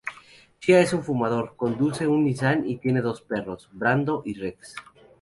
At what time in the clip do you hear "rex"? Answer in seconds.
4.33-4.75